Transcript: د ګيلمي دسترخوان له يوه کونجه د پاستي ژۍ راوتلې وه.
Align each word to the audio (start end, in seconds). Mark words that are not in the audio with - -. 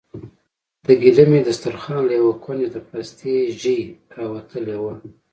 د 0.85 0.87
ګيلمي 1.01 1.39
دسترخوان 1.47 2.01
له 2.07 2.13
يوه 2.19 2.33
کونجه 2.43 2.67
د 2.71 2.77
پاستي 2.89 3.35
ژۍ 3.61 3.79
راوتلې 4.17 4.75
وه. 4.83 4.93